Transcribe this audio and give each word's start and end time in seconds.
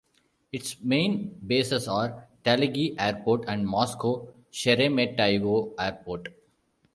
Its 0.51 0.81
main 0.81 1.39
bases 1.45 1.87
are 1.87 2.27
Talagi 2.43 2.95
Airport 2.97 3.45
and 3.47 3.67
Moscow 3.67 4.33
Sheremetyevo 4.51 5.75
Airport. 5.77 6.29